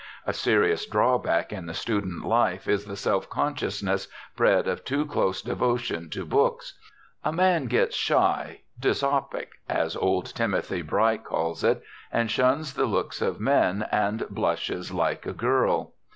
A 0.25 0.33
serious 0.33 0.87
drawback 0.87 1.53
in 1.53 1.67
the 1.67 1.75
student 1.75 2.25
life 2.25 2.67
is 2.67 2.85
the 2.85 2.95
self 2.95 3.29
consciousness, 3.29 4.07
bred 4.35 4.67
of 4.67 4.83
too 4.83 5.05
close 5.05 5.43
devotion 5.43 6.09
to 6.09 6.25
books. 6.25 6.73
A 7.23 7.31
man 7.31 7.65
gets 7.67 7.95
shy, 7.95 8.61
"dysopic," 8.79 9.59
as 9.69 9.95
old 9.95 10.25
Timothy 10.33 10.81
Bright 10.81 11.23
calls 11.23 11.63
it, 11.63 11.83
and 12.11 12.31
shuns 12.31 12.73
the 12.73 12.87
looks 12.87 13.21
of 13.21 13.39
men, 13.39 13.85
and 13.91 14.25
blushes 14.29 14.91
like 14.91 15.27
a 15.27 15.33
girl. 15.33 15.93